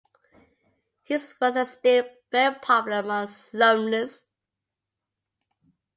His 1.03 1.35
works 1.39 1.55
are 1.57 1.65
still 1.65 2.05
very 2.31 2.55
popular 2.55 3.01
among 3.01 3.27
Slovenes. 3.27 4.25